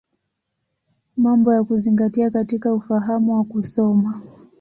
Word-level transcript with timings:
Mambo 1.17 1.53
ya 1.53 1.63
Kuzingatia 1.63 2.29
katika 2.29 2.73
Ufahamu 2.73 3.33
wa 3.35 3.43
Kusoma. 3.43 4.21